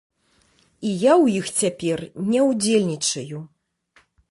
[0.91, 3.45] І я ў іх цяпер не ўдзельнічаю.